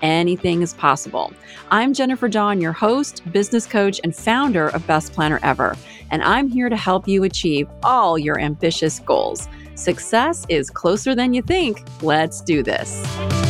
[0.00, 1.32] anything is possible.
[1.70, 5.76] I'm Jennifer Dawn, your host, business coach, and founder of Best Planner Ever,
[6.10, 9.48] and I'm here to help you achieve all your ambitious goals.
[9.74, 11.86] Success is closer than you think.
[12.02, 13.45] Let's do this.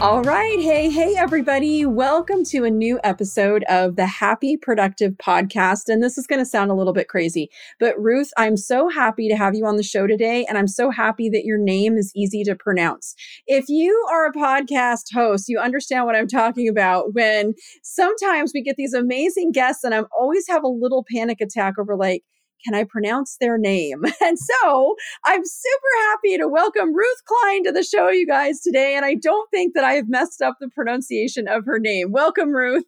[0.00, 0.60] All right.
[0.60, 1.84] Hey, hey, everybody.
[1.84, 5.88] Welcome to a new episode of the Happy Productive Podcast.
[5.88, 9.28] And this is going to sound a little bit crazy, but Ruth, I'm so happy
[9.28, 10.46] to have you on the show today.
[10.48, 13.16] And I'm so happy that your name is easy to pronounce.
[13.48, 18.62] If you are a podcast host, you understand what I'm talking about when sometimes we
[18.62, 22.22] get these amazing guests, and I'm always have a little panic attack over like,
[22.64, 24.04] can I pronounce their name?
[24.20, 28.94] And so I'm super happy to welcome Ruth Klein to the show, you guys, today.
[28.94, 32.12] And I don't think that I have messed up the pronunciation of her name.
[32.12, 32.84] Welcome, Ruth.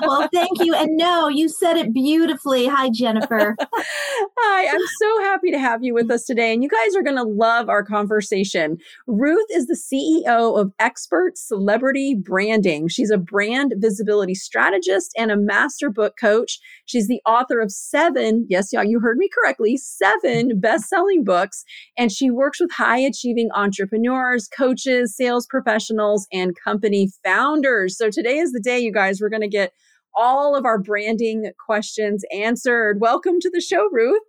[0.00, 0.74] well, thank you.
[0.74, 2.66] And no, you said it beautifully.
[2.66, 3.54] Hi, Jennifer.
[3.74, 6.52] Hi, I'm so happy to have you with us today.
[6.52, 8.78] And you guys are going to love our conversation.
[9.06, 12.88] Ruth is the CEO of Expert Celebrity Branding.
[12.88, 16.58] She's a brand visibility strategist and a master book coach.
[16.86, 20.60] She's the author of seven, yes, y'all, you heard me correctly, seven mm-hmm.
[20.60, 21.64] best selling books.
[21.98, 27.98] And she works with high achieving entrepreneurs, coaches, sales professionals, and company founders.
[27.98, 29.72] So today is the day, you guys, we're going to get
[30.14, 33.00] all of our branding questions answered.
[33.00, 34.22] Welcome to the show, Ruth.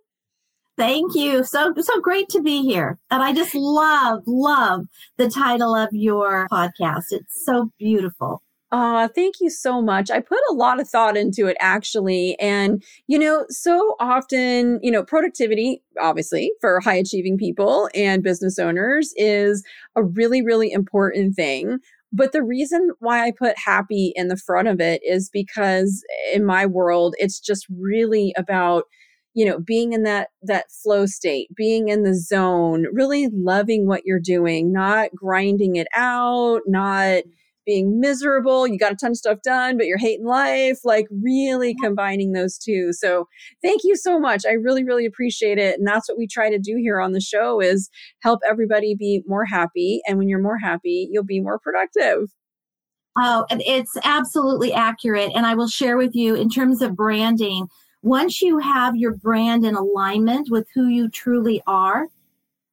[0.76, 1.44] Thank you.
[1.44, 2.98] So so great to be here.
[3.10, 4.86] And I just love love
[5.18, 7.12] the title of your podcast.
[7.12, 8.42] It's so beautiful.
[8.74, 10.10] Uh, thank you so much.
[10.10, 12.36] I put a lot of thought into it actually.
[12.40, 18.58] And, you know, so often, you know, productivity, obviously, for high achieving people and business
[18.58, 19.62] owners is
[19.94, 21.78] a really, really important thing.
[22.12, 26.02] But the reason why I put happy in the front of it is because
[26.32, 28.86] in my world, it's just really about
[29.34, 34.02] you know being in that that flow state being in the zone really loving what
[34.04, 37.24] you're doing not grinding it out not
[37.64, 38.66] being miserable.
[38.66, 42.58] You got a ton of stuff done, but you're hating life, like really combining those
[42.58, 42.92] two.
[42.92, 43.28] So
[43.62, 44.44] thank you so much.
[44.46, 45.78] I really, really appreciate it.
[45.78, 49.22] And that's what we try to do here on the show is help everybody be
[49.26, 50.00] more happy.
[50.06, 52.28] And when you're more happy, you'll be more productive.
[53.16, 55.32] Oh, and it's absolutely accurate.
[55.34, 57.68] And I will share with you in terms of branding,
[58.02, 62.08] once you have your brand in alignment with who you truly are,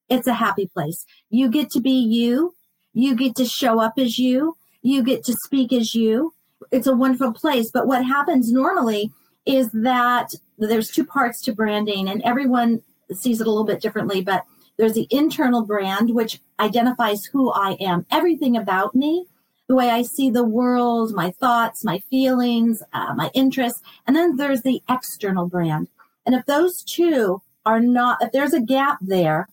[0.09, 1.05] it's a happy place.
[1.29, 2.53] You get to be you.
[2.93, 6.33] You get to show up as you you get to speak as you.
[6.71, 7.71] It's a wonderful place.
[7.71, 9.11] But what happens normally
[9.45, 12.81] is that there's two parts to branding, and everyone
[13.11, 14.21] sees it a little bit differently.
[14.21, 14.45] But
[14.77, 19.27] there's the internal brand, which identifies who I am, everything about me,
[19.67, 23.81] the way I see the world, my thoughts, my feelings, uh, my interests.
[24.05, 25.87] And then there's the external brand.
[26.25, 29.47] And if those two are not, if there's a gap there,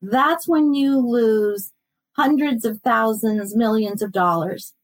[0.00, 1.72] that's when you lose
[2.18, 4.74] hundreds of thousands, millions of dollars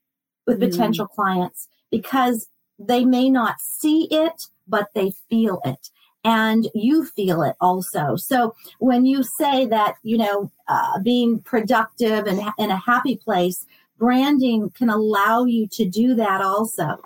[0.47, 0.71] with mm.
[0.71, 5.91] potential clients because they may not see it, but they feel it.
[6.23, 8.17] And you feel it also.
[8.17, 13.67] So when you say that, you know, uh, being productive and in a happy place,
[13.99, 16.99] branding can allow you to do that also.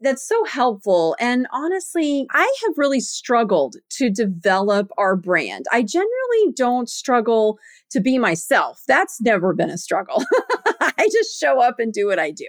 [0.00, 1.16] That's so helpful.
[1.18, 5.66] And honestly, I have really struggled to develop our brand.
[5.72, 7.58] I generally don't struggle
[7.90, 8.82] to be myself.
[8.86, 10.22] That's never been a struggle.
[10.80, 12.48] I just show up and do what I do.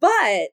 [0.00, 0.50] But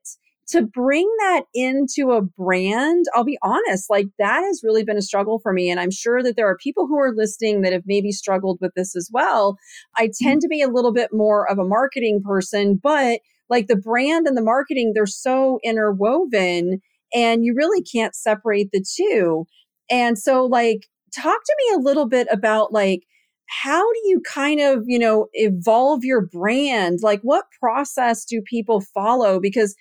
[0.49, 5.01] to bring that into a brand, I'll be honest, like that has really been a
[5.01, 5.69] struggle for me.
[5.69, 8.71] And I'm sure that there are people who are listening that have maybe struggled with
[8.75, 9.57] this as well.
[9.97, 10.25] I mm-hmm.
[10.25, 14.27] tend to be a little bit more of a marketing person, but like the brand
[14.27, 16.81] and the marketing, they're so interwoven
[17.13, 19.45] and you really can't separate the two.
[19.89, 23.01] And so, like, talk to me a little bit about like,
[23.47, 26.99] how do you kind of, you know, evolve your brand?
[27.01, 29.39] Like, what process do people follow?
[29.39, 29.75] Because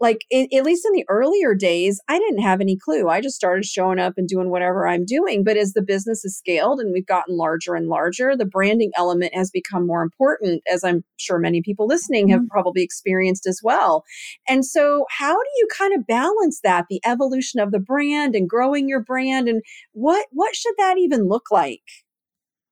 [0.00, 3.08] like at least in the earlier days i didn't have any clue.
[3.08, 5.44] I just started showing up and doing whatever i'm doing.
[5.44, 9.34] But as the business has scaled and we've gotten larger and larger the branding element
[9.34, 12.48] has become more important as i'm sure many people listening have mm-hmm.
[12.48, 14.04] probably experienced as well.
[14.48, 18.48] And so how do you kind of balance that the evolution of the brand and
[18.48, 19.48] growing your brand?
[19.48, 19.62] And
[19.92, 21.82] what what should that even look like?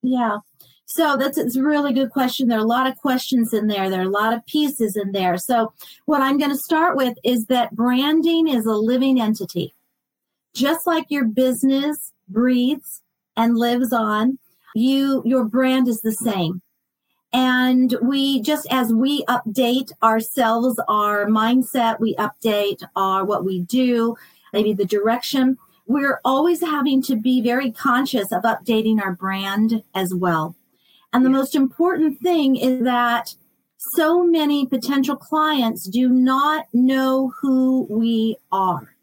[0.03, 0.39] Yeah
[0.87, 2.49] So that's it's a really good question.
[2.49, 3.89] There are a lot of questions in there.
[3.89, 5.39] There are a lot of pieces in there.
[5.39, 5.73] So
[6.05, 9.75] what I'm going to start with is that branding is a living entity.
[10.55, 13.03] Just like your business breathes
[13.37, 14.39] and lives on,
[14.75, 16.63] you your brand is the same.
[17.33, 24.17] And we just as we update ourselves, our mindset, we update our what we do,
[24.53, 30.15] maybe the direction, we're always having to be very conscious of updating our brand as
[30.15, 30.55] well.
[31.15, 33.35] And the most important thing is that
[33.93, 38.97] so many potential clients do not know who we are.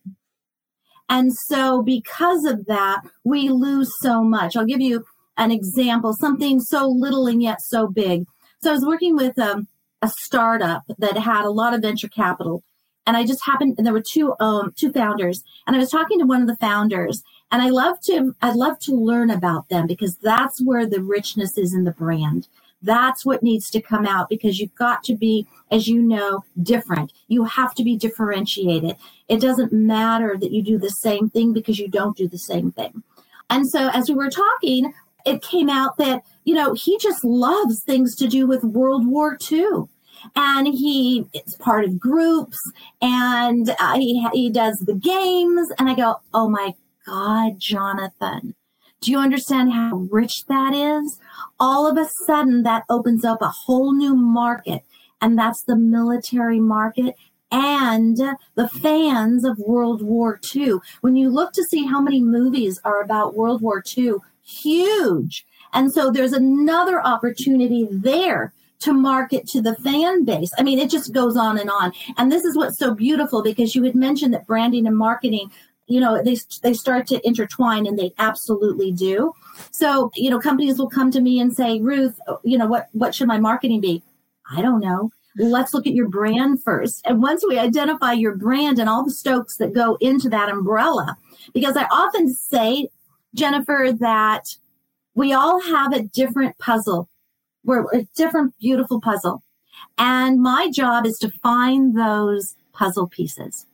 [1.07, 4.55] And so, because of that, we lose so much.
[4.55, 5.05] I'll give you
[5.37, 8.25] an example, something so little and yet so big.
[8.61, 9.67] So, I was working with um,
[10.01, 12.63] a startup that had a lot of venture capital.
[13.07, 16.19] And I just happened, and there were two um, two founders, and I was talking
[16.19, 19.87] to one of the founders, and I love to, I'd love to learn about them
[19.87, 22.47] because that's where the richness is in the brand.
[22.81, 27.13] That's what needs to come out because you've got to be, as you know, different.
[27.27, 28.95] You have to be differentiated.
[29.27, 32.71] It doesn't matter that you do the same thing because you don't do the same
[32.71, 33.03] thing.
[33.49, 34.93] And so as we were talking,
[35.25, 39.37] it came out that, you know, he just loves things to do with World War
[39.51, 39.87] II
[40.35, 42.57] and he is part of groups
[43.01, 46.75] and uh, he he does the games and I go oh my
[47.05, 48.55] God, Jonathan.
[49.01, 51.19] Do you understand how rich that is?
[51.59, 54.83] All of a sudden, that opens up a whole new market,
[55.19, 57.15] and that's the military market
[57.51, 58.17] and
[58.55, 60.75] the fans of World War II.
[61.01, 65.45] When you look to see how many movies are about World War II, huge.
[65.73, 70.51] And so there's another opportunity there to market to the fan base.
[70.57, 71.93] I mean, it just goes on and on.
[72.17, 75.51] And this is what's so beautiful because you had mentioned that branding and marketing
[75.91, 79.33] you know they they start to intertwine and they absolutely do.
[79.71, 83.15] So you know companies will come to me and say ruth you know what what
[83.15, 84.03] should my marketing be?
[84.49, 85.11] I don't know.
[85.37, 87.01] Let's look at your brand first.
[87.05, 91.17] And once we identify your brand and all the stokes that go into that umbrella
[91.53, 92.89] because i often say
[93.33, 94.43] jennifer that
[95.13, 97.09] we all have a different puzzle.
[97.63, 99.43] We're a different beautiful puzzle.
[99.97, 103.65] And my job is to find those puzzle pieces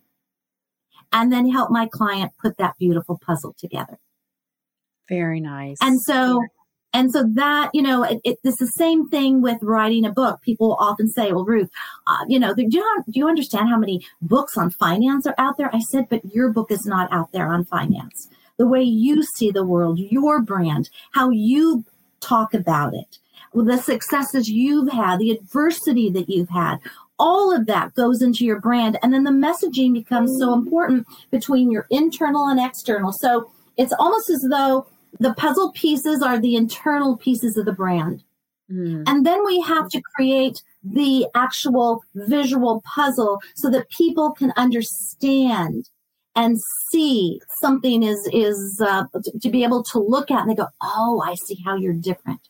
[1.11, 3.97] and then help my client put that beautiful puzzle together.
[5.09, 5.77] Very nice.
[5.81, 6.43] And so,
[6.93, 10.41] and so that, you know, it, it, it's the same thing with writing a book.
[10.41, 11.69] People often say, well, Ruth,
[12.07, 15.57] uh, you know, do you, do you understand how many books on finance are out
[15.57, 15.73] there?
[15.73, 18.27] I said, but your book is not out there on finance.
[18.57, 21.85] The way you see the world, your brand, how you
[22.19, 23.19] talk about it,
[23.53, 26.77] the successes you've had, the adversity that you've had,
[27.19, 28.97] all of that goes into your brand.
[29.01, 33.11] And then the messaging becomes so important between your internal and external.
[33.11, 34.87] So it's almost as though
[35.19, 38.23] the puzzle pieces are the internal pieces of the brand.
[38.71, 39.03] Mm.
[39.07, 45.89] And then we have to create the actual visual puzzle so that people can understand
[46.35, 46.57] and
[46.91, 49.05] see something is is uh,
[49.41, 52.41] to be able to look at and they go, "Oh, I see how you're different."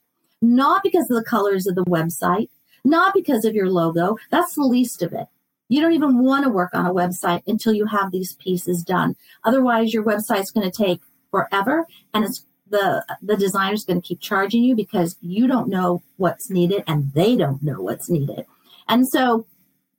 [0.41, 2.49] Not because of the colors of the website,
[2.87, 4.17] not because of your logo.
[4.31, 5.27] That's the least of it.
[5.69, 9.15] You don't even want to work on a website until you have these pieces done.
[9.43, 14.19] Otherwise, your website's going to take forever and it's the the designer's going to keep
[14.19, 18.45] charging you because you don't know what's needed and they don't know what's needed.
[18.87, 19.45] And so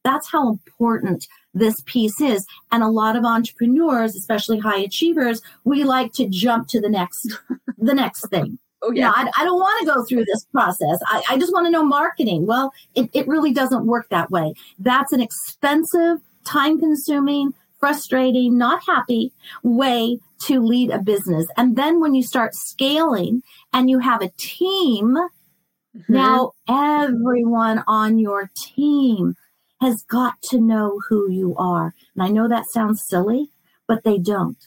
[0.05, 2.47] that's how important this piece is.
[2.71, 7.39] And a lot of entrepreneurs, especially high achievers, we like to jump to the next
[7.79, 8.59] the next thing.
[8.83, 9.11] Oh, yeah.
[9.15, 10.99] I, I, don't want to go through this process.
[11.07, 12.47] I, I just want to know marketing.
[12.47, 14.55] Well, it, it really doesn't work that way.
[14.79, 19.33] That's an expensive, time consuming, frustrating, not happy
[19.63, 21.47] way to lead a business.
[21.57, 23.43] And then when you start scaling
[23.73, 26.13] and you have a team, mm-hmm.
[26.13, 29.35] now everyone on your team
[29.81, 31.95] has got to know who you are.
[32.15, 33.51] And I know that sounds silly,
[33.87, 34.59] but they don't.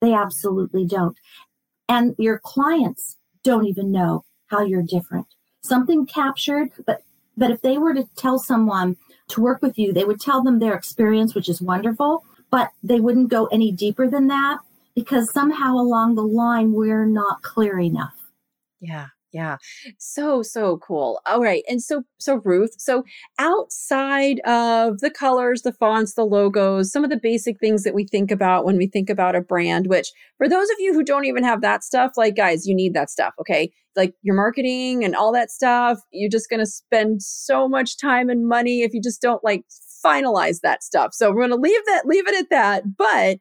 [0.00, 1.16] They absolutely don't.
[1.88, 5.26] And your clients don't even know how you're different.
[5.62, 7.02] Something captured, but
[7.36, 8.96] but if they were to tell someone
[9.28, 12.98] to work with you, they would tell them their experience, which is wonderful, but they
[12.98, 14.58] wouldn't go any deeper than that
[14.94, 18.14] because somehow along the line we're not clear enough.
[18.80, 19.08] Yeah.
[19.36, 19.58] Yeah.
[19.98, 21.20] So, so cool.
[21.26, 21.62] All right.
[21.68, 23.04] And so, so Ruth, so
[23.38, 28.06] outside of the colors, the fonts, the logos, some of the basic things that we
[28.06, 31.26] think about when we think about a brand, which for those of you who don't
[31.26, 33.34] even have that stuff, like guys, you need that stuff.
[33.38, 33.70] Okay.
[33.94, 38.30] Like your marketing and all that stuff, you're just going to spend so much time
[38.30, 39.64] and money if you just don't like
[40.02, 41.12] finalize that stuff.
[41.12, 42.84] So we're going to leave that, leave it at that.
[42.96, 43.36] But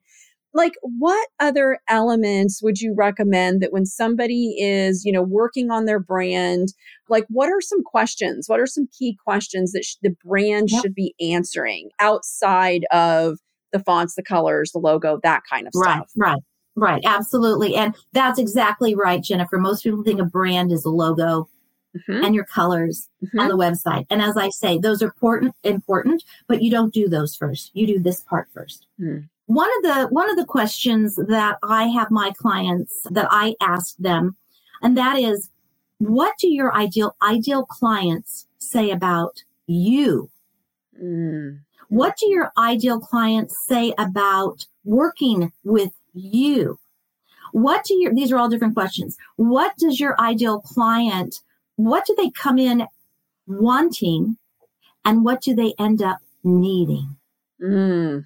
[0.55, 5.85] like what other elements would you recommend that when somebody is you know working on
[5.85, 6.69] their brand
[7.09, 10.81] like what are some questions what are some key questions that sh- the brand yep.
[10.81, 13.37] should be answering outside of
[13.71, 16.41] the fonts the colors the logo that kind of right, stuff right
[16.75, 20.89] right right, absolutely and that's exactly right jennifer most people think a brand is a
[20.89, 21.47] logo
[21.95, 22.23] mm-hmm.
[22.23, 23.39] and your colors mm-hmm.
[23.39, 27.09] on the website and as i say those are important important but you don't do
[27.09, 31.15] those first you do this part first mm one of the one of the questions
[31.15, 34.35] that I have my clients that I ask them,
[34.81, 35.49] and that is,
[35.99, 40.29] what do your ideal ideal clients say about you?
[41.01, 41.59] Mm.
[41.89, 46.79] What do your ideal clients say about working with you?
[47.51, 49.17] What do your these are all different questions.
[49.35, 51.41] What does your ideal client
[51.75, 52.87] what do they come in
[53.47, 54.37] wanting
[55.03, 57.15] and what do they end up needing?
[57.61, 58.25] Mm.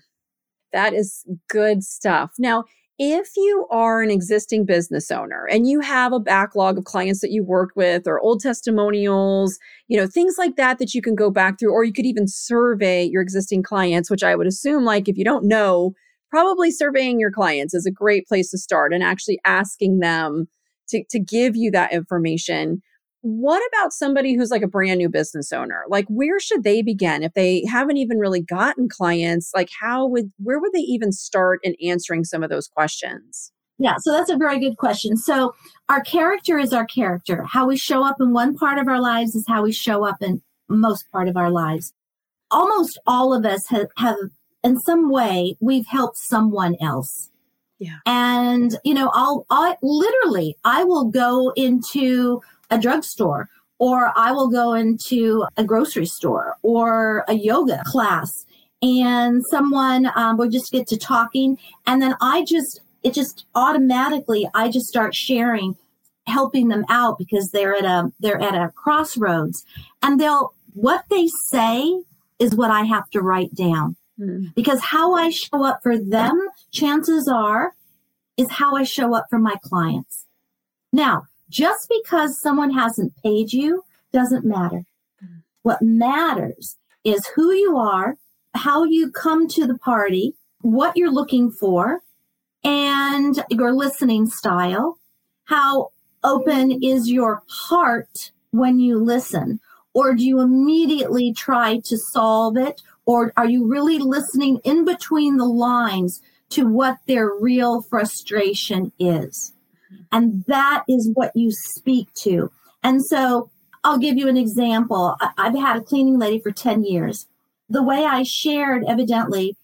[0.73, 2.31] That is good stuff.
[2.37, 2.65] Now,
[3.01, 7.31] if you are an existing business owner and you have a backlog of clients that
[7.31, 9.57] you worked with or old testimonials,
[9.87, 12.27] you know, things like that that you can go back through or you could even
[12.27, 15.93] survey your existing clients, which I would assume like if you don't know,
[16.29, 20.49] probably surveying your clients is a great place to start and actually asking them
[20.89, 22.81] to to give you that information
[23.21, 25.83] what about somebody who's like a brand new business owner?
[25.89, 29.51] Like where should they begin if they haven't even really gotten clients?
[29.53, 33.51] Like how would where would they even start in answering some of those questions?
[33.77, 35.15] Yeah, so that's a very good question.
[35.15, 35.55] So
[35.87, 37.45] our character is our character.
[37.49, 40.17] How we show up in one part of our lives is how we show up
[40.21, 41.93] in most part of our lives.
[42.51, 44.17] Almost all of us have, have
[44.63, 47.29] in some way we've helped someone else.
[47.79, 47.99] Yeah.
[48.05, 53.49] And you know, I'll I literally I will go into a drugstore
[53.79, 58.45] or I will go into a grocery store or a yoga class
[58.81, 61.57] and someone um, will just get to talking
[61.87, 65.75] and then I just it just automatically I just start sharing
[66.27, 69.65] helping them out because they're at a they're at a crossroads
[70.01, 72.01] and they'll what they say
[72.37, 74.53] is what I have to write down mm.
[74.55, 77.73] because how I show up for them chances are
[78.37, 80.25] is how I show up for my clients
[80.93, 84.83] now just because someone hasn't paid you doesn't matter.
[85.63, 88.17] What matters is who you are,
[88.53, 92.01] how you come to the party, what you're looking for,
[92.63, 94.97] and your listening style.
[95.45, 95.89] How
[96.23, 99.59] open is your heart when you listen?
[99.93, 102.81] Or do you immediately try to solve it?
[103.05, 109.53] Or are you really listening in between the lines to what their real frustration is?
[110.11, 112.51] And that is what you speak to.
[112.83, 113.49] And so
[113.83, 115.15] I'll give you an example.
[115.37, 117.27] I've had a cleaning lady for 10 years.
[117.69, 119.55] The way I shared, evidently,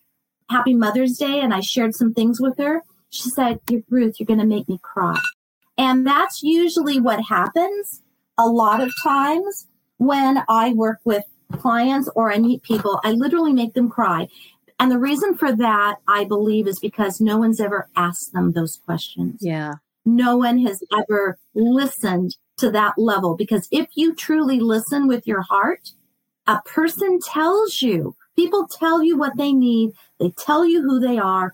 [0.50, 4.39] Happy Mother's Day, and I shared some things with her, she said, Ruth, you're going
[4.39, 5.20] to make me cry.
[5.77, 8.01] And that's usually what happens
[8.38, 9.67] a lot of times
[9.98, 13.00] when I work with clients or I meet people.
[13.03, 14.27] I literally make them cry.
[14.79, 18.79] And the reason for that, I believe, is because no one's ever asked them those
[18.86, 19.39] questions.
[19.41, 19.74] Yeah
[20.05, 23.35] no one has ever listened to that level.
[23.35, 25.91] Because if you truly listen with your heart,
[26.47, 31.17] a person tells you, people tell you what they need, they tell you who they
[31.17, 31.53] are.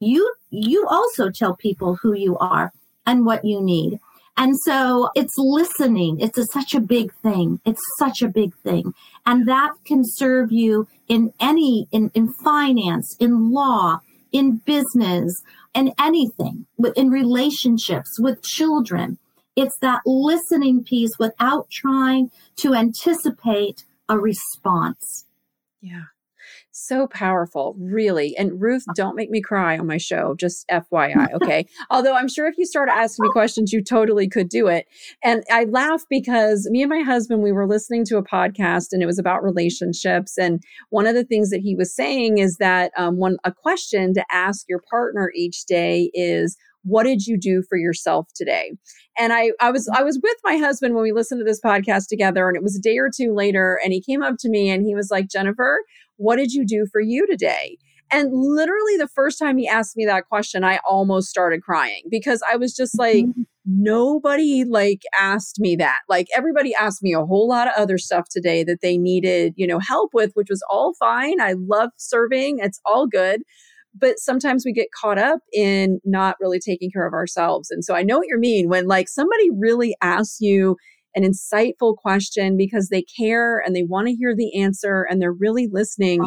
[0.00, 2.72] You, you also tell people who you are
[3.06, 4.00] and what you need.
[4.36, 6.18] And so it's listening.
[6.20, 7.60] It's a, such a big thing.
[7.66, 8.94] It's such a big thing.
[9.26, 14.00] And that can serve you in any, in, in finance, in law,
[14.32, 15.42] in business,
[15.74, 19.18] and anything in relationships with children.
[19.56, 25.26] It's that listening piece without trying to anticipate a response.
[25.80, 26.04] Yeah.
[26.82, 28.34] So powerful, really.
[28.38, 31.66] And Ruth, don't make me cry on my show, just FYI, okay?
[31.90, 34.86] Although I'm sure if you start asking me questions, you totally could do it.
[35.22, 39.02] And I laugh because me and my husband, we were listening to a podcast and
[39.02, 40.38] it was about relationships.
[40.38, 44.14] And one of the things that he was saying is that um, one a question
[44.14, 48.72] to ask your partner each day is, what did you do for yourself today
[49.18, 52.08] and i i was i was with my husband when we listened to this podcast
[52.08, 54.70] together and it was a day or two later and he came up to me
[54.70, 55.80] and he was like jennifer
[56.20, 57.78] what did you do for you today?
[58.12, 62.42] And literally, the first time he asked me that question, I almost started crying because
[62.50, 63.42] I was just like, mm-hmm.
[63.64, 66.00] nobody like asked me that.
[66.08, 69.66] Like everybody asked me a whole lot of other stuff today that they needed, you
[69.66, 71.40] know, help with, which was all fine.
[71.40, 72.58] I love serving.
[72.58, 73.42] It's all good.
[73.98, 77.70] But sometimes we get caught up in not really taking care of ourselves.
[77.70, 80.76] And so I know what you mean when like somebody really asks you
[81.14, 85.32] an insightful question because they care and they want to hear the answer and they're
[85.32, 86.22] really listening.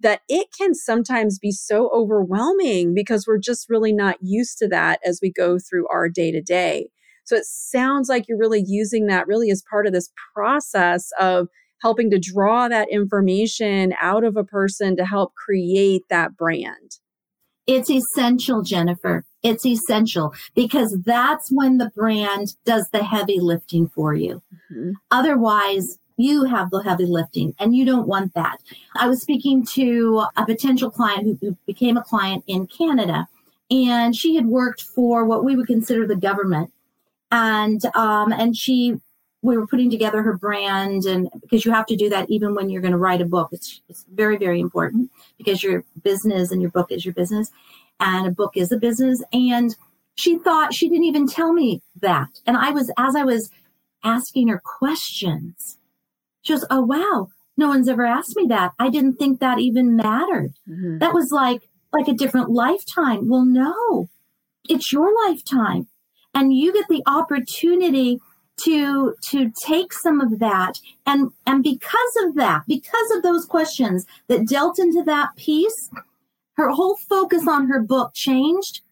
[0.00, 5.00] that it can sometimes be so overwhelming because we're just really not used to that
[5.04, 6.88] as we go through our day to day.
[7.24, 11.48] So it sounds like you're really using that really as part of this process of
[11.82, 16.98] helping to draw that information out of a person to help create that brand.
[17.66, 19.24] It's essential, Jennifer.
[19.42, 24.42] It's essential because that's when the brand does the heavy lifting for you.
[24.72, 24.92] Mm-hmm.
[25.10, 28.58] Otherwise, you have the heavy lifting and you don't want that.
[28.96, 33.28] I was speaking to a potential client who, who became a client in Canada
[33.70, 36.72] and she had worked for what we would consider the government
[37.30, 38.96] and um, and she
[39.40, 42.68] we were putting together her brand and because you have to do that even when
[42.68, 46.60] you're going to write a book it's, it's very very important because your business and
[46.60, 47.50] your book is your business
[48.00, 49.22] and a book is a business.
[49.32, 49.74] And
[50.14, 52.28] she thought she didn't even tell me that.
[52.46, 53.50] And i was as i was
[54.04, 55.78] asking her questions
[56.42, 57.28] she goes oh wow.
[57.56, 58.72] No one's ever asked me that.
[58.78, 60.54] I didn't think that even mattered.
[60.68, 60.98] Mm-hmm.
[60.98, 63.28] that was like like a different lifetime.
[63.28, 64.08] Well no
[64.68, 65.88] it's your lifetime.
[66.34, 68.18] And you get the opportunity
[68.64, 70.74] to to take some of that.
[71.06, 75.90] And and because of that because of those questions that dealt into that piece
[76.58, 78.82] her whole focus on her book changed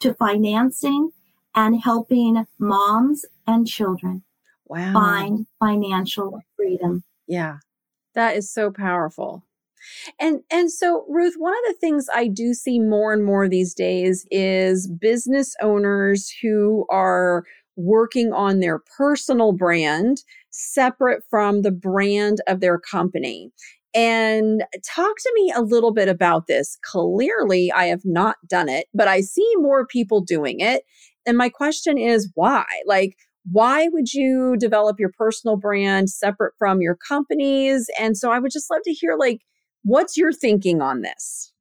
[0.00, 1.10] to financing
[1.54, 4.22] and helping moms and children
[4.66, 4.92] wow.
[4.92, 7.58] find financial freedom yeah
[8.14, 9.44] that is so powerful
[10.18, 13.74] and and so Ruth, one of the things I do see more and more these
[13.74, 17.44] days is business owners who are
[17.76, 23.52] working on their personal brand separate from the brand of their company.
[23.94, 26.78] And talk to me a little bit about this.
[26.84, 30.82] Clearly, I have not done it, but I see more people doing it.
[31.26, 32.64] And my question is why?
[32.86, 33.16] Like,
[33.50, 37.88] why would you develop your personal brand separate from your companies?
[37.98, 39.40] And so I would just love to hear, like,
[39.84, 41.52] what's your thinking on this?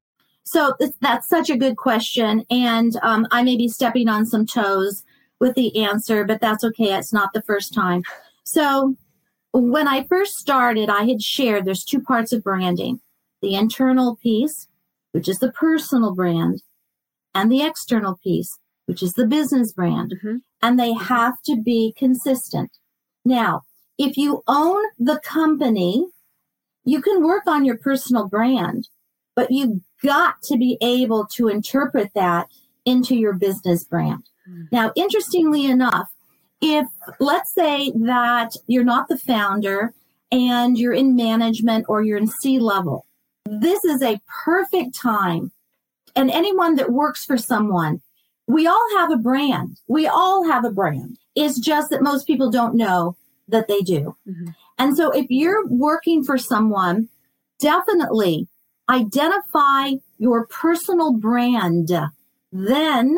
[0.43, 2.45] So that's such a good question.
[2.49, 5.03] And um, I may be stepping on some toes
[5.39, 6.93] with the answer, but that's okay.
[6.93, 8.03] It's not the first time.
[8.43, 8.95] So
[9.53, 12.99] when I first started, I had shared there's two parts of branding
[13.41, 14.67] the internal piece,
[15.11, 16.63] which is the personal brand,
[17.35, 18.57] and the external piece,
[18.87, 20.15] which is the business brand.
[20.17, 20.37] Mm-hmm.
[20.61, 22.71] And they have to be consistent.
[23.23, 23.61] Now,
[23.99, 26.07] if you own the company,
[26.83, 28.87] you can work on your personal brand,
[29.35, 32.47] but you've got to be able to interpret that
[32.85, 34.23] into your business brand.
[34.71, 36.09] Now, interestingly enough,
[36.61, 36.87] if
[37.19, 39.93] let's say that you're not the founder
[40.31, 43.05] and you're in management or you're in C level,
[43.45, 45.51] this is a perfect time.
[46.15, 48.01] And anyone that works for someone,
[48.47, 49.79] we all have a brand.
[49.87, 51.17] We all have a brand.
[51.35, 53.15] It's just that most people don't know
[53.47, 54.15] that they do.
[54.27, 54.49] Mm-hmm.
[54.79, 57.09] And so if you're working for someone,
[57.59, 58.47] definitely
[58.89, 61.91] identify your personal brand.
[62.51, 63.17] Then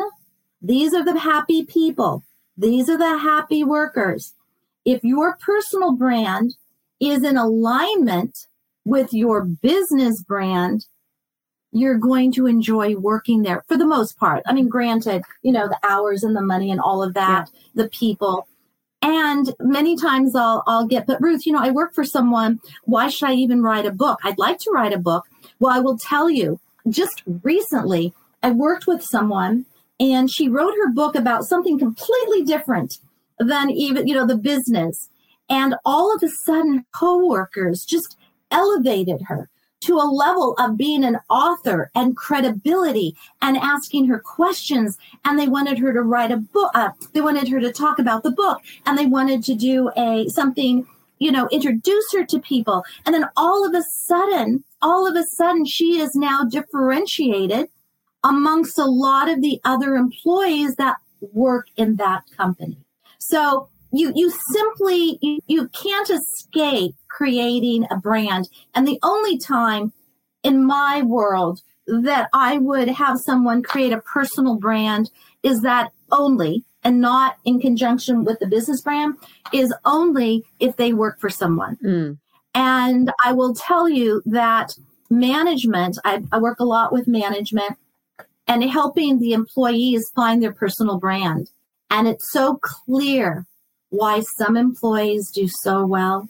[0.60, 2.24] these are the happy people.
[2.60, 4.34] These are the happy workers.
[4.84, 6.56] If your personal brand
[7.00, 8.48] is in alignment
[8.84, 10.84] with your business brand,
[11.72, 14.42] you're going to enjoy working there for the most part.
[14.44, 17.82] I mean, granted, you know, the hours and the money and all of that, yeah.
[17.82, 18.46] the people.
[19.00, 22.60] And many times I'll I'll get, but Ruth, you know, I work for someone.
[22.84, 24.18] Why should I even write a book?
[24.22, 25.26] I'd like to write a book.
[25.58, 29.64] Well, I will tell you, just recently I worked with someone
[30.00, 32.98] and she wrote her book about something completely different
[33.38, 35.10] than even you know the business.
[35.48, 38.16] And all of a sudden coworkers just
[38.50, 39.48] elevated her
[39.80, 44.98] to a level of being an author and credibility and asking her questions.
[45.24, 48.22] And they wanted her to write a book uh, they wanted her to talk about
[48.22, 50.86] the book and they wanted to do a something
[51.18, 52.84] you know introduce her to people.
[53.04, 57.68] And then all of a sudden all of a sudden she is now differentiated
[58.24, 62.78] amongst a lot of the other employees that work in that company.
[63.18, 68.48] So you you simply you, you can't escape creating a brand.
[68.74, 69.92] And the only time
[70.42, 75.10] in my world that I would have someone create a personal brand
[75.42, 79.16] is that only and not in conjunction with the business brand
[79.52, 81.76] is only if they work for someone.
[81.84, 82.18] Mm.
[82.54, 84.74] And I will tell you that
[85.10, 87.76] management, I, I work a lot with management
[88.50, 91.48] and helping the employees find their personal brand.
[91.88, 93.46] And it's so clear
[93.90, 96.28] why some employees do so well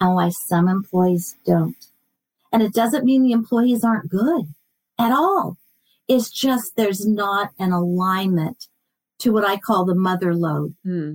[0.00, 1.74] and why some employees don't.
[2.52, 4.44] And it doesn't mean the employees aren't good
[4.96, 5.56] at all.
[6.06, 8.66] It's just there's not an alignment
[9.18, 10.76] to what I call the mother lode.
[10.84, 11.14] Hmm.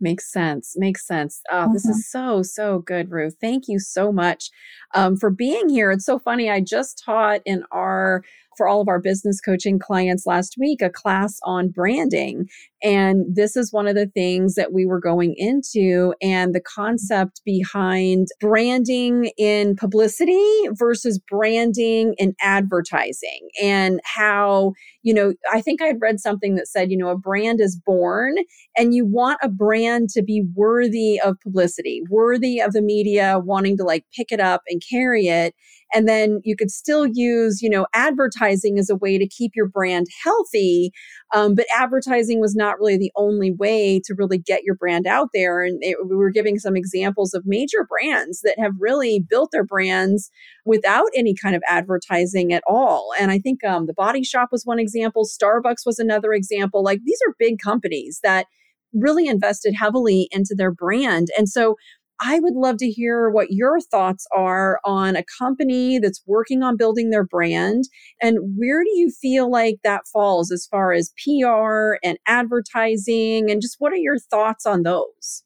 [0.00, 0.74] Makes sense.
[0.76, 1.40] Makes sense.
[1.52, 1.72] Oh, mm-hmm.
[1.72, 3.36] This is so, so good, Ruth.
[3.40, 4.50] Thank you so much
[4.92, 5.92] um, for being here.
[5.92, 6.50] It's so funny.
[6.50, 8.24] I just taught in our
[8.56, 12.48] for all of our business coaching clients last week a class on branding.
[12.82, 17.40] And this is one of the things that we were going into, and the concept
[17.44, 26.00] behind branding in publicity versus branding in advertising, and how, you know, I think I'd
[26.00, 28.34] read something that said, you know, a brand is born,
[28.76, 33.78] and you want a brand to be worthy of publicity, worthy of the media wanting
[33.78, 35.54] to like pick it up and carry it.
[35.94, 39.68] And then you could still use, you know, advertising as a way to keep your
[39.68, 40.90] brand healthy.
[41.34, 45.28] Um, but advertising was not really the only way to really get your brand out
[45.32, 45.62] there.
[45.62, 49.64] And it, we were giving some examples of major brands that have really built their
[49.64, 50.30] brands
[50.64, 53.12] without any kind of advertising at all.
[53.18, 55.24] And I think um, the Body Shop was one example.
[55.26, 56.82] Starbucks was another example.
[56.82, 58.46] Like these are big companies that
[58.92, 61.28] really invested heavily into their brand.
[61.36, 61.76] And so
[62.20, 66.76] I would love to hear what your thoughts are on a company that's working on
[66.76, 67.84] building their brand
[68.22, 73.60] and where do you feel like that falls as far as PR and advertising and
[73.60, 75.42] just what are your thoughts on those?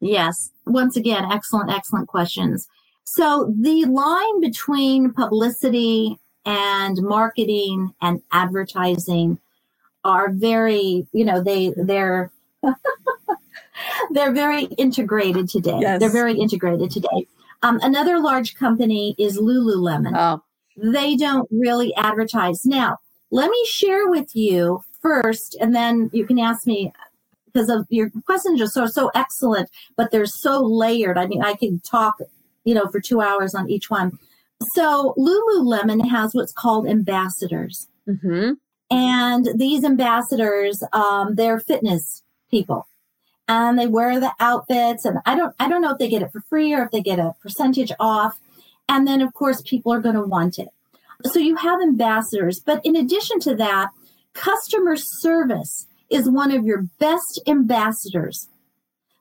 [0.00, 0.50] Yes.
[0.66, 2.68] Once again, excellent, excellent questions.
[3.04, 9.38] So the line between publicity and marketing and advertising
[10.04, 12.30] are very, you know, they they're
[14.10, 15.78] they're very integrated today.
[15.80, 16.00] Yes.
[16.00, 17.26] They're very integrated today.
[17.62, 20.12] Um, another large company is Lululemon.
[20.14, 20.42] Oh.
[20.76, 22.64] They don't really advertise.
[22.64, 22.98] Now,
[23.30, 26.92] let me share with you first, and then you can ask me
[27.46, 31.16] because of your questions are so so excellent, but they're so layered.
[31.16, 32.16] I mean, I can talk,
[32.64, 34.18] you know, for two hours on each one.
[34.74, 38.52] So Lululemon has what's called ambassadors, mm-hmm.
[38.90, 42.86] and these ambassadors, um, they're fitness people
[43.48, 46.32] and they wear the outfits and I don't I don't know if they get it
[46.32, 48.38] for free or if they get a percentage off.
[48.88, 50.68] And then of course people are going to want it.
[51.24, 53.88] So you have ambassadors, but in addition to that,
[54.34, 58.48] customer service is one of your best ambassadors.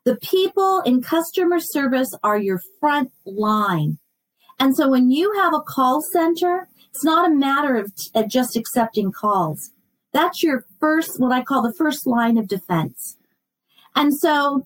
[0.05, 3.99] The people in customer service are your front line.
[4.59, 8.23] And so when you have a call center, it's not a matter of, t- uh,
[8.23, 9.71] just accepting calls.
[10.11, 13.17] That's your first, what I call the first line of defense.
[13.95, 14.65] And so,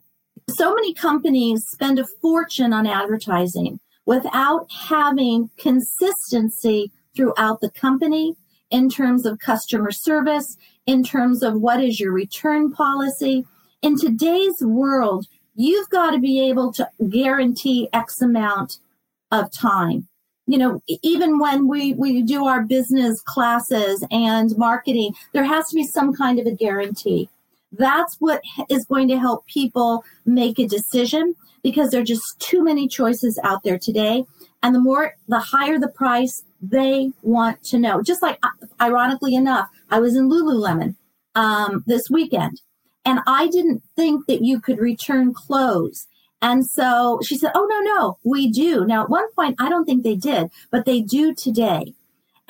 [0.49, 8.35] so many companies spend a fortune on advertising without having consistency throughout the company
[8.69, 13.45] in terms of customer service, in terms of what is your return policy.
[13.81, 18.79] In today's world, you've got to be able to guarantee X amount
[19.31, 20.07] of time.
[20.45, 25.75] You know, even when we, we do our business classes and marketing, there has to
[25.75, 27.29] be some kind of a guarantee.
[27.77, 32.63] That's what is going to help people make a decision because there are just too
[32.63, 34.25] many choices out there today.
[34.63, 38.01] And the more, the higher the price, they want to know.
[38.01, 40.95] Just like, uh, ironically enough, I was in Lululemon
[41.35, 42.61] um, this weekend
[43.05, 46.07] and I didn't think that you could return clothes.
[46.41, 48.85] And so she said, Oh, no, no, we do.
[48.85, 51.93] Now, at one point, I don't think they did, but they do today.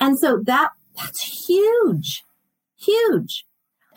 [0.00, 2.24] And so that, that's huge,
[2.76, 3.44] huge.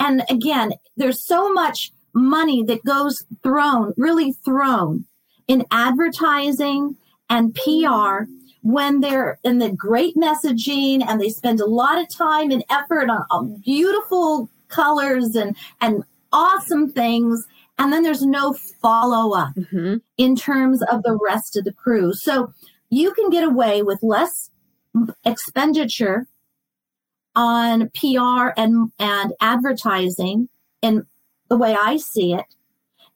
[0.01, 5.05] And again, there's so much money that goes thrown, really thrown
[5.47, 6.97] in advertising
[7.29, 8.23] and PR
[8.63, 13.09] when they're in the great messaging and they spend a lot of time and effort
[13.09, 17.45] on, on beautiful colors and, and awesome things.
[17.77, 19.97] And then there's no follow up mm-hmm.
[20.17, 22.13] in terms of the rest of the crew.
[22.13, 22.53] So
[22.89, 24.49] you can get away with less
[25.23, 26.25] expenditure
[27.35, 30.49] on PR and, and advertising,
[30.83, 31.05] and
[31.49, 32.45] the way I see it,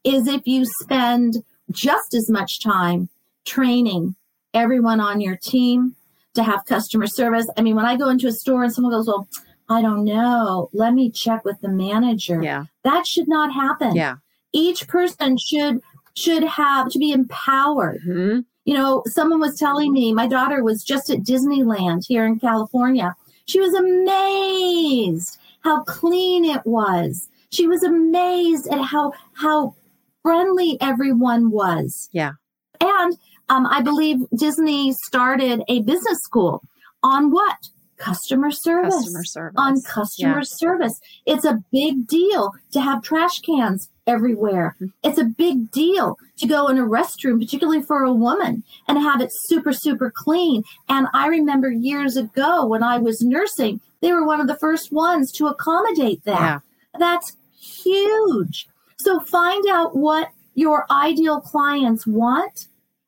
[0.04, 3.10] is if you spend just as much time
[3.46, 4.16] training
[4.54, 5.96] everyone on your team
[6.34, 7.48] to have customer service.
[7.58, 9.28] I mean, when I go into a store and someone goes, Well,
[9.70, 12.42] I don't know, let me check with the manager.
[12.42, 12.66] Yeah.
[12.84, 13.96] That should not happen.
[13.96, 14.18] Yeah.
[14.54, 15.82] Each person should
[16.16, 18.02] should have to be empowered.
[18.02, 18.40] Mm-hmm.
[18.64, 23.16] You know, someone was telling me my daughter was just at Disneyland here in California
[23.46, 27.30] she was amazed how clean it was.
[27.52, 29.76] She was amazed at how how
[30.22, 32.10] friendly everyone was.
[32.12, 32.34] Yeah.
[32.82, 33.18] And
[33.50, 36.62] um, I believe Disney started a business school
[37.04, 37.58] on what?
[37.98, 39.56] customer service, customer service.
[39.58, 40.44] on customer yeah.
[40.44, 41.00] service.
[41.26, 44.76] It's a big deal to have trash cans everywhere.
[44.76, 44.88] Mm-hmm.
[45.04, 49.22] It's a big deal to go in a restroom, particularly for a woman, and have
[49.22, 50.64] it super, super clean.
[50.90, 54.92] And I remember years ago when I was nursing, they were one of the first
[54.92, 56.40] ones to accommodate that.
[56.40, 57.00] Yeah.
[57.00, 58.68] That's huge.
[58.98, 62.68] So find out what your ideal clients want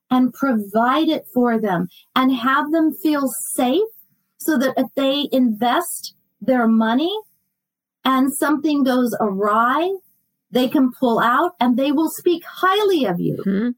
[0.10, 3.88] and provide it for them and have them feel safe
[4.38, 7.14] so that if they invest their money
[8.06, 9.94] and something goes awry,
[10.52, 13.38] they can pull out and they will speak highly of you.
[13.38, 13.70] Mm-hmm.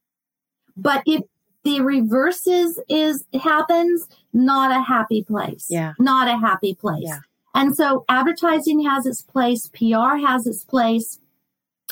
[0.78, 1.24] But if
[1.64, 5.68] the reverses is happens, not a happy place.
[5.70, 5.94] Yeah.
[6.00, 7.04] Not a happy place.
[7.06, 7.20] Yeah.
[7.54, 11.20] And so advertising has its place, PR has its place,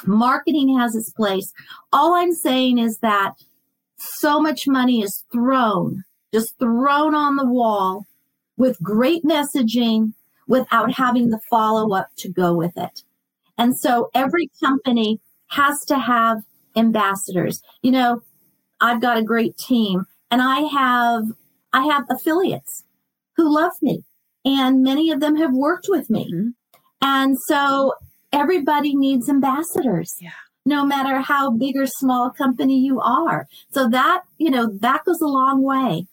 [0.06, 1.52] marketing has its place.
[1.92, 3.34] All I'm saying is that
[3.98, 8.06] so much money is thrown, just thrown on the wall
[8.56, 10.14] with great messaging
[10.48, 13.04] without having the follow up to go with it.
[13.58, 16.44] And so every company has to have
[16.76, 17.62] ambassadors.
[17.82, 18.22] You know,
[18.80, 21.24] I've got a great team and I have
[21.74, 22.84] I have affiliates
[23.36, 24.04] who love me
[24.46, 26.32] and many of them have worked with me.
[26.32, 26.50] Mm-hmm.
[27.02, 27.94] And so
[28.32, 30.16] everybody needs ambassadors.
[30.20, 30.32] Yeah.
[30.66, 33.48] No matter how big or small company you are.
[33.72, 36.08] So that, you know, that goes a long way.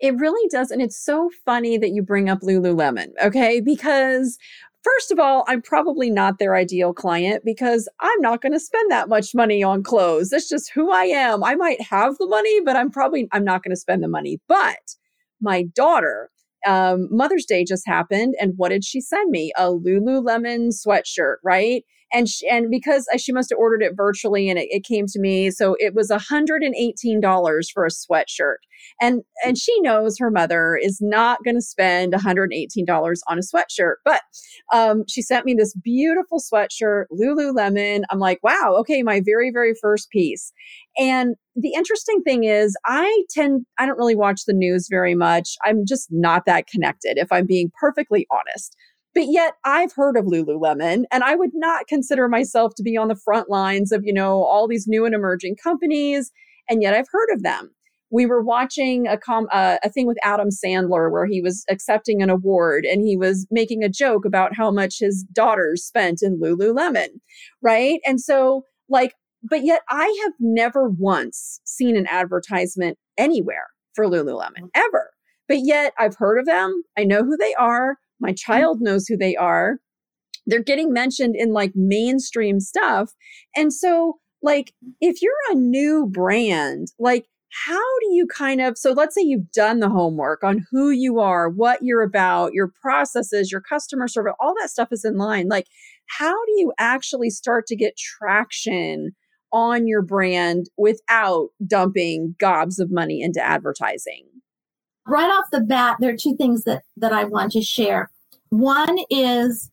[0.00, 0.70] It really does.
[0.70, 3.60] And it's so funny that you bring up Lululemon, okay?
[3.60, 4.38] Because
[4.84, 8.90] First of all, I'm probably not their ideal client because I'm not going to spend
[8.90, 10.28] that much money on clothes.
[10.28, 11.42] That's just who I am.
[11.42, 14.40] I might have the money, but I'm probably I'm not going to spend the money.
[14.46, 14.96] But
[15.40, 16.30] my daughter,
[16.66, 19.52] um, Mother's Day just happened, and what did she send me?
[19.56, 21.82] A Lululemon sweatshirt, right?
[22.14, 25.18] And she, and because she must have ordered it virtually, and it, it came to
[25.18, 28.56] me, so it was $118 for a sweatshirt.
[29.00, 33.94] And and she knows her mother is not going to spend $118 on a sweatshirt,
[34.04, 34.20] but
[34.72, 38.02] um, she sent me this beautiful sweatshirt, Lululemon.
[38.10, 40.52] I'm like, wow, okay, my very very first piece.
[40.98, 45.56] And the interesting thing is, I tend, I don't really watch the news very much.
[45.64, 48.76] I'm just not that connected, if I'm being perfectly honest.
[49.14, 53.08] But yet I've heard of Lululemon and I would not consider myself to be on
[53.08, 56.32] the front lines of, you know, all these new and emerging companies.
[56.68, 57.70] And yet I've heard of them.
[58.10, 62.22] We were watching a com- uh, a thing with Adam Sandler where he was accepting
[62.22, 66.40] an award and he was making a joke about how much his daughters spent in
[66.40, 67.08] Lululemon,
[67.62, 68.00] right?
[68.06, 74.62] And so like but yet I have never once seen an advertisement anywhere for Lululemon
[74.62, 74.70] mm.
[74.74, 75.10] ever.
[75.46, 76.82] But yet I've heard of them.
[76.96, 77.98] I know who they are.
[78.24, 79.78] My child knows who they are.
[80.46, 83.12] They're getting mentioned in like mainstream stuff.
[83.56, 87.26] And so, like, if you're a new brand, like,
[87.66, 91.20] how do you kind of so let's say you've done the homework on who you
[91.20, 95.46] are what you're about your processes your customer service all that stuff is in line
[95.48, 95.68] like
[96.06, 99.12] how do you actually start to get traction
[99.54, 104.26] on your brand without dumping gobs of money into advertising?
[105.06, 108.10] Right off the bat, there are two things that, that I want to share.
[108.54, 109.72] One is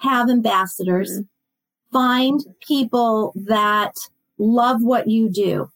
[0.00, 1.92] have ambassadors, mm-hmm.
[1.92, 3.92] find people that
[4.38, 5.70] love what you do,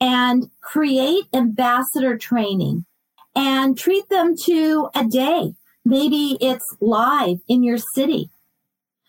[0.00, 2.86] and create ambassador training
[3.36, 5.54] and treat them to a day.
[5.84, 8.30] Maybe it's live in your city.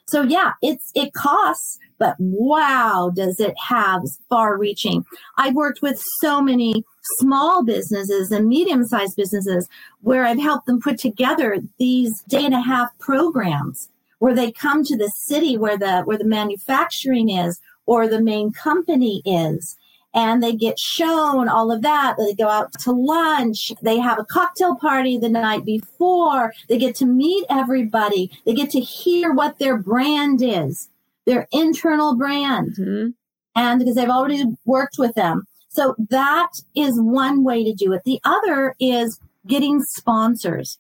[0.10, 5.06] So yeah, it's it costs but wow, does it have far reaching.
[5.38, 6.84] I've worked with so many
[7.20, 9.68] small businesses and medium sized businesses
[10.02, 13.90] where I've helped them put together these day and a half programs
[14.20, 18.52] where they come to the city where the where the manufacturing is or the main
[18.52, 19.78] company is
[20.14, 22.16] and they get shown all of that.
[22.18, 23.72] They go out to lunch.
[23.82, 26.54] They have a cocktail party the night before.
[26.70, 28.32] They get to meet everybody.
[28.46, 30.90] They get to hear what their brand is
[31.28, 32.72] their internal brand.
[32.72, 33.10] Mm-hmm.
[33.56, 35.46] And because they've already worked with them.
[35.70, 38.04] So that is one way to do it.
[38.06, 40.80] The other is getting sponsors,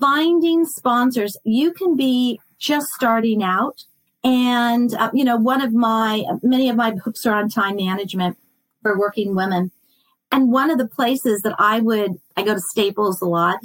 [0.00, 1.36] finding sponsors.
[1.44, 3.84] You can be just starting out.
[4.24, 8.36] And, uh, you know, one of my, many of my books are on time management
[8.88, 9.70] for working women.
[10.32, 13.58] And one of the places that I would, I go to Staples a lot.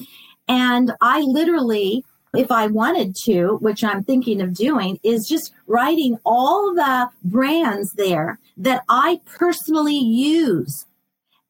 [0.48, 2.04] And I literally
[2.36, 7.94] if I wanted to, which I'm thinking of doing, is just writing all the brands
[7.94, 10.88] there that I personally use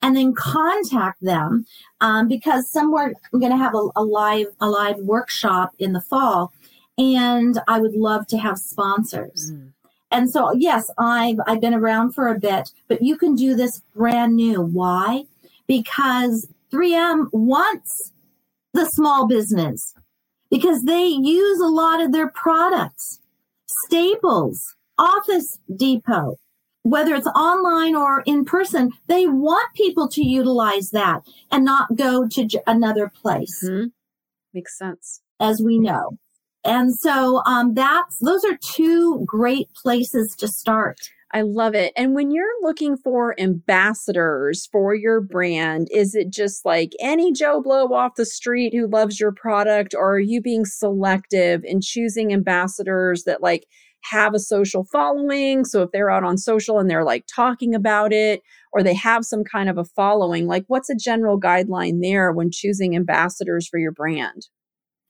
[0.02, 1.66] and then contact them
[2.02, 6.02] um, because somewhere I'm going to have a, a live a live workshop in the
[6.02, 6.52] fall,
[6.98, 9.54] and I would love to have sponsors.
[9.54, 9.72] Mm.
[10.14, 13.82] And so, yes, I've I've been around for a bit, but you can do this
[13.96, 14.62] brand new.
[14.62, 15.24] Why?
[15.68, 18.14] Because 3M wants
[18.74, 19.96] the small business
[20.52, 23.20] because they use a lot of their products.
[23.86, 26.36] Staples, Office Depot,
[26.84, 32.28] whether it's online or in person, they want people to utilize that and not go
[32.28, 33.64] to j- another place.
[33.64, 33.88] Mm-hmm.
[34.54, 35.22] Makes sense.
[35.40, 36.18] As we know.
[36.66, 41.00] And so um, that's those are two great places to start.
[41.36, 41.94] I love it.
[41.98, 47.60] And when you're looking for ambassadors for your brand, is it just like any Joe
[47.60, 52.32] Blow off the street who loves your product, or are you being selective in choosing
[52.32, 53.66] ambassadors that like
[54.12, 55.66] have a social following?
[55.66, 59.26] So if they're out on social and they're like talking about it, or they have
[59.26, 63.80] some kind of a following, like what's a general guideline there when choosing ambassadors for
[63.80, 64.50] your brand?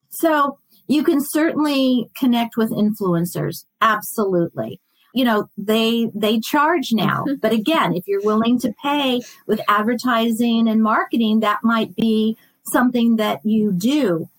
[0.09, 3.65] So you can certainly connect with influencers.
[3.81, 4.79] Absolutely.
[5.13, 7.25] You know they they charge now.
[7.41, 13.17] But again if you're willing to pay with advertising and marketing that might be something
[13.17, 14.29] that you do.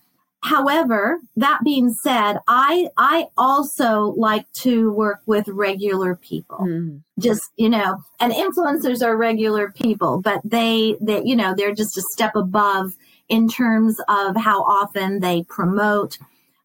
[0.43, 6.59] However that being said i i also like to work with regular people.
[6.59, 7.01] Mm.
[7.19, 11.97] just you know and influencers are regular people but they they you know they're just
[11.97, 12.93] a step above
[13.27, 16.19] in terms of how often they promote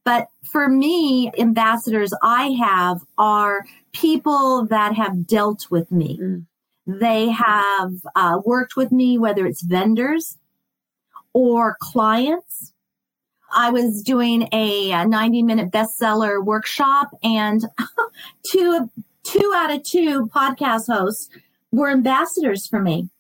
[0.05, 6.19] but for me, ambassadors I have are people that have dealt with me.
[6.21, 6.47] Mm.
[6.87, 10.39] They have uh, worked with me, whether it's vendors
[11.33, 12.73] or clients.
[13.53, 17.65] I was doing a, a 90 minute bestseller workshop, and
[18.51, 18.91] two,
[19.23, 21.29] two out of two podcast hosts
[21.73, 23.11] were ambassadors for me.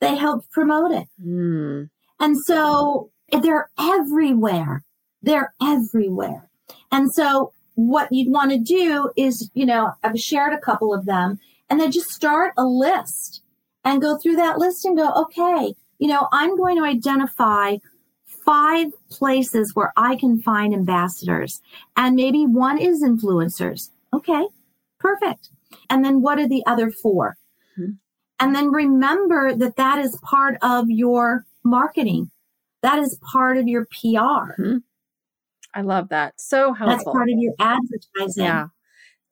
[0.00, 1.08] They helped promote it.
[1.24, 1.90] Mm.
[2.20, 4.83] And so they're everywhere.
[5.24, 6.48] They're everywhere.
[6.92, 11.06] And so what you'd want to do is, you know, I've shared a couple of
[11.06, 13.42] them and then just start a list
[13.84, 17.76] and go through that list and go, okay, you know, I'm going to identify
[18.26, 21.60] five places where I can find ambassadors.
[21.96, 23.90] And maybe one is influencers.
[24.12, 24.46] Okay,
[24.98, 25.48] perfect.
[25.90, 27.36] And then what are the other 4
[27.78, 27.92] mm-hmm.
[28.40, 32.30] And then remember that that is part of your marketing.
[32.82, 34.52] That is part of your PR.
[34.60, 34.76] Mm-hmm.
[35.74, 36.34] I love that.
[36.38, 36.86] So helpful.
[36.88, 38.44] That's part of your advertising.
[38.44, 38.66] Yeah.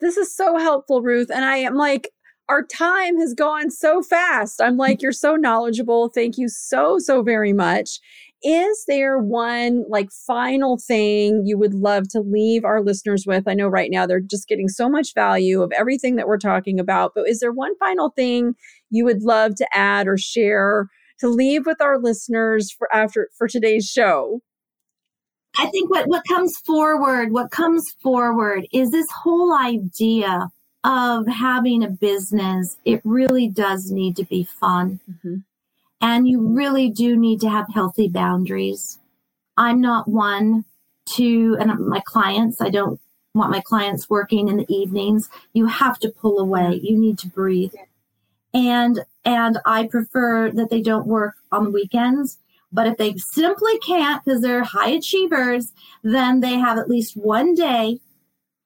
[0.00, 1.31] This is so helpful, Ruth.
[1.31, 2.11] And I am like,
[2.48, 4.61] our time has gone so fast.
[4.61, 6.09] I'm like, you're so knowledgeable.
[6.09, 8.00] Thank you so, so very much.
[8.42, 13.46] Is there one like final thing you would love to leave our listeners with?
[13.46, 16.81] I know right now they're just getting so much value of everything that we're talking
[16.81, 18.55] about, but is there one final thing
[18.90, 20.88] you would love to add or share
[21.20, 24.40] to leave with our listeners for after for today's show?
[25.57, 30.49] I think what, what comes forward, what comes forward is this whole idea
[30.85, 32.77] of having a business.
[32.85, 35.01] It really does need to be fun.
[35.11, 35.37] Mm-hmm.
[36.01, 38.99] And you really do need to have healthy boundaries.
[39.57, 40.65] I'm not one
[41.15, 42.99] to, and my clients, I don't
[43.35, 45.29] want my clients working in the evenings.
[45.53, 46.81] You have to pull away.
[46.83, 47.75] You need to breathe.
[48.55, 52.38] And, and I prefer that they don't work on the weekends
[52.73, 57.55] but if they simply can't because they're high achievers, then they have at least one
[57.55, 58.01] day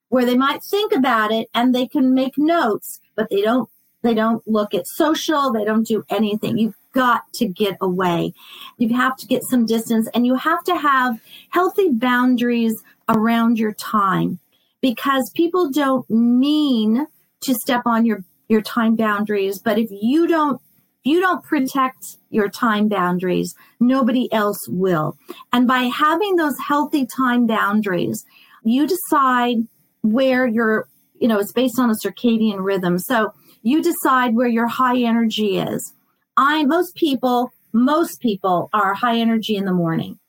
[0.09, 3.69] where they might think about it and they can make notes, but they don't
[4.03, 6.57] they don't look at social, they don't do anything.
[6.57, 8.33] You've got to get away.
[8.77, 12.75] You have to get some distance and you have to have healthy boundaries
[13.09, 14.39] around your time
[14.81, 17.07] because people don't mean
[17.41, 20.61] to step on your your time boundaries, but if you don't
[21.07, 25.17] you don't protect your time boundaries, nobody else will.
[25.53, 28.25] And by having those healthy time boundaries,
[28.63, 29.57] you decide
[30.01, 30.87] where your,
[31.19, 32.99] you know, it's based on a circadian rhythm.
[32.99, 35.93] So you decide where your high energy is.
[36.35, 40.19] I, most people, most people are high energy in the morning.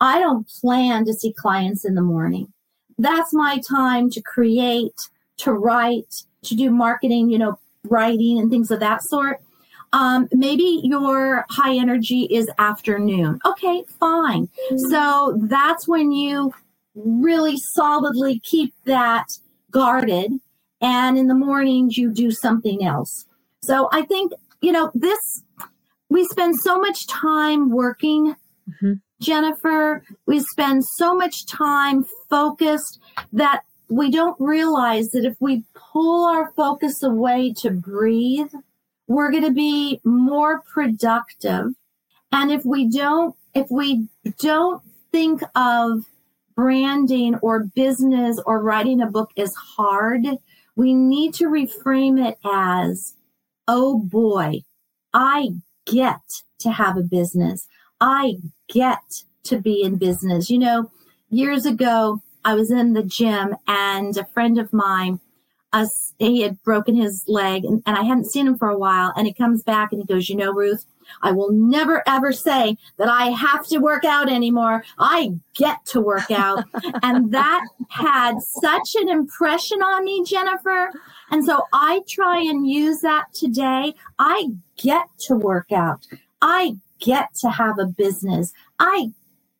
[0.00, 2.52] I don't plan to see clients in the morning.
[2.98, 4.94] That's my time to create,
[5.38, 9.40] to write, to do marketing, you know, writing and things of that sort.
[9.94, 13.38] Um, maybe your high energy is afternoon.
[13.46, 14.48] Okay, fine.
[14.48, 14.90] Mm-hmm.
[14.90, 16.52] So that's when you
[16.96, 19.26] really solidly keep that
[19.70, 20.32] guarded.
[20.80, 23.24] And in the mornings, you do something else.
[23.62, 25.42] So I think, you know, this,
[26.08, 28.34] we spend so much time working,
[28.68, 28.94] mm-hmm.
[29.20, 30.02] Jennifer.
[30.26, 32.98] We spend so much time focused
[33.32, 38.50] that we don't realize that if we pull our focus away to breathe,
[39.06, 41.74] we're going to be more productive.
[42.32, 46.04] And if we don't, if we don't think of
[46.56, 50.24] branding or business or writing a book as hard,
[50.76, 53.14] we need to reframe it as,
[53.68, 54.62] oh boy,
[55.12, 55.50] I
[55.86, 57.68] get to have a business.
[58.00, 58.36] I
[58.68, 60.50] get to be in business.
[60.50, 60.90] You know,
[61.30, 65.20] years ago, I was in the gym and a friend of mine
[65.74, 69.12] us he had broken his leg and, and I hadn't seen him for a while.
[69.16, 70.86] And he comes back and he goes, you know, Ruth,
[71.22, 74.84] I will never ever say that I have to work out anymore.
[74.98, 76.64] I get to work out.
[77.02, 80.90] and that had such an impression on me, Jennifer.
[81.30, 83.94] And so I try and use that today.
[84.18, 86.06] I get to work out.
[86.40, 88.52] I get to have a business.
[88.78, 89.10] I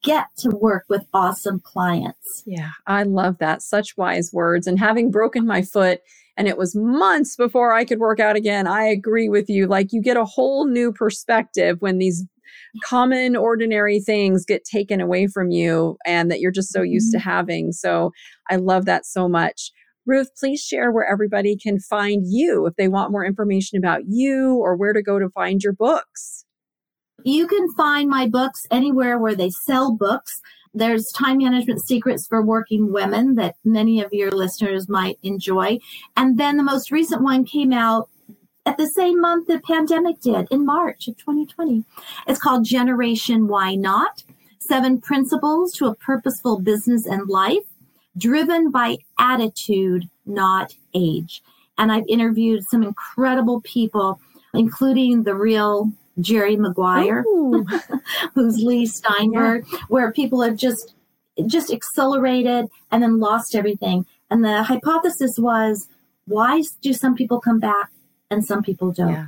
[0.04, 2.44] get to work with awesome clients.
[2.46, 3.62] Yeah, I love that.
[3.62, 4.68] Such wise words.
[4.68, 6.00] And having broken my foot,
[6.36, 8.66] and it was months before I could work out again.
[8.66, 9.66] I agree with you.
[9.66, 12.24] Like you get a whole new perspective when these
[12.82, 17.18] common, ordinary things get taken away from you and that you're just so used to
[17.18, 17.30] mm-hmm.
[17.30, 17.72] having.
[17.72, 18.10] So
[18.50, 19.70] I love that so much.
[20.06, 24.56] Ruth, please share where everybody can find you if they want more information about you
[24.56, 26.43] or where to go to find your books.
[27.24, 30.42] You can find my books anywhere where they sell books.
[30.74, 35.78] There's Time Management Secrets for Working Women that many of your listeners might enjoy.
[36.18, 38.10] And then the most recent one came out
[38.66, 41.84] at the same month the pandemic did in March of 2020.
[42.26, 44.22] It's called Generation Why Not
[44.58, 47.64] Seven Principles to a Purposeful Business and Life,
[48.18, 51.42] driven by attitude, not age.
[51.78, 54.20] And I've interviewed some incredible people,
[54.52, 55.90] including the real
[56.20, 57.24] Jerry Maguire,
[58.34, 59.78] who's Leigh Steinberg, yeah.
[59.88, 60.94] where people have just
[61.46, 64.06] just accelerated and then lost everything.
[64.30, 65.88] And the hypothesis was,
[66.26, 67.90] why do some people come back
[68.30, 69.12] and some people don't?
[69.12, 69.26] Yeah.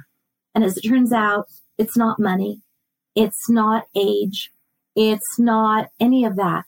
[0.55, 2.63] And as it turns out, it's not money,
[3.15, 4.53] it's not age,
[4.95, 6.65] it's not any of that.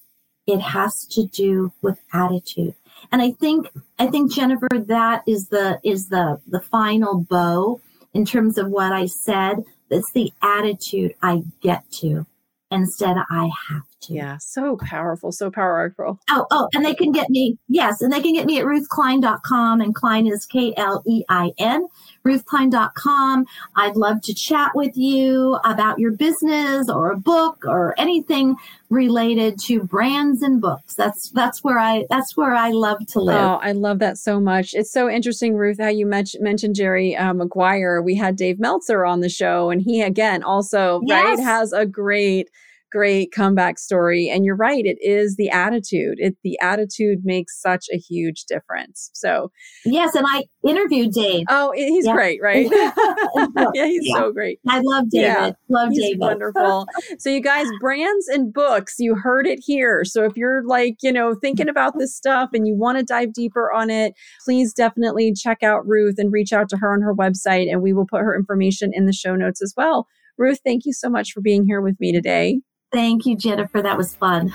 [0.46, 2.74] It has to do with attitude.
[3.12, 7.80] And I think I think Jennifer, that is the is the the final bow
[8.12, 12.26] in terms of what I said it's the attitude I get to
[12.70, 13.82] instead I have.
[14.06, 16.20] Yeah, so powerful, so powerful.
[16.30, 19.80] Oh, oh, and they can get me, yes, and they can get me at ruthklein.com,
[19.80, 21.86] and Klein is K L E I N,
[22.24, 23.46] ruthklein.com.
[23.76, 28.56] I'd love to chat with you about your business or a book or anything
[28.88, 30.94] related to brands and books.
[30.94, 33.36] That's that's where I that's where I love to live.
[33.36, 34.74] Oh, I love that so much.
[34.74, 38.00] It's so interesting, Ruth, how you mentioned mentioned Jerry uh, Maguire.
[38.00, 41.24] We had Dave Meltzer on the show, and he again also yes.
[41.24, 42.48] right has a great
[42.90, 44.28] great comeback story.
[44.28, 46.18] And you're right, it is the attitude.
[46.18, 49.10] It the attitude makes such a huge difference.
[49.14, 49.50] So
[49.84, 51.44] yes, and I interviewed Dave.
[51.48, 52.12] Oh, he's yeah.
[52.12, 52.66] great, right?
[53.74, 54.16] yeah, he's yeah.
[54.16, 54.60] so great.
[54.68, 55.26] I love David.
[55.26, 56.20] Yeah, love he's David.
[56.20, 56.86] Wonderful.
[57.18, 60.04] so you guys, brands and books, you heard it here.
[60.04, 63.32] So if you're like, you know, thinking about this stuff and you want to dive
[63.32, 64.14] deeper on it,
[64.44, 67.92] please definitely check out Ruth and reach out to her on her website and we
[67.92, 70.06] will put her information in the show notes as well.
[70.36, 72.60] Ruth, thank you so much for being here with me today.
[72.90, 73.82] Thank you, Jennifer.
[73.82, 74.52] That was fun.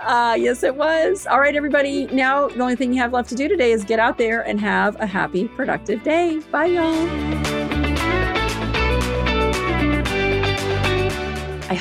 [0.00, 1.26] Uh, yes, it was.
[1.26, 2.06] All right, everybody.
[2.06, 4.58] Now, the only thing you have left to do today is get out there and
[4.60, 6.40] have a happy, productive day.
[6.50, 7.53] Bye, y'all.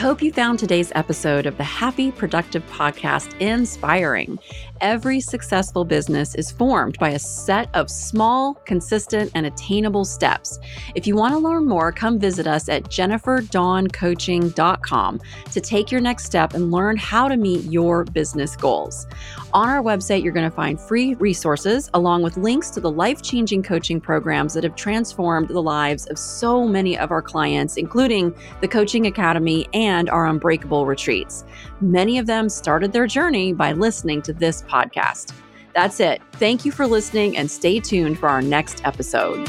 [0.04, 4.38] Hope you found today's episode of the Happy Productive Podcast inspiring.
[4.82, 10.60] Every successful business is formed by a set of small, consistent, and attainable steps.
[10.94, 15.22] If you want to learn more, come visit us at jenniferdawncoaching.com
[15.54, 19.08] to take your next step and learn how to meet your business goals.
[19.54, 23.22] On our website, you're going to find free resources along with links to the life
[23.22, 28.34] changing coaching programs that have transformed the lives of so many of our clients, including
[28.62, 31.46] the Coaching Academy and our Unbreakable retreats.
[31.82, 35.36] Many of them started their journey by listening to this podcast.
[35.76, 36.24] That's it.
[36.34, 39.48] Thank you for listening and stay tuned for our next episode.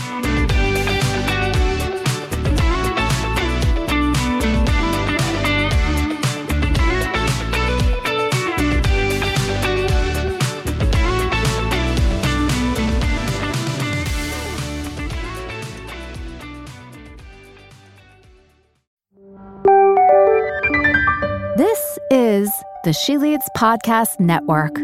[22.45, 24.74] Is the She Leads Podcast Network.